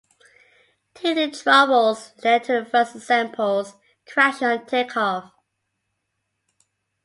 [0.95, 3.75] Teething troubles led to the first two examples
[4.07, 5.31] crashing on takeoff.